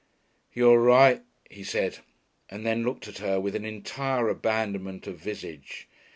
[0.51, 1.99] "You're right," he said,
[2.49, 5.87] and then looked at her with an entire abandonment of visage.